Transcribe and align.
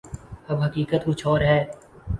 اب 0.47 0.61
حقیقت 0.61 1.05
کچھ 1.05 1.27
اور 1.27 1.41
ہے۔ 1.41 1.63